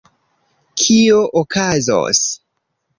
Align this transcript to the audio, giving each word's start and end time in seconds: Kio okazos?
Kio 0.83 1.21
okazos? 1.43 2.27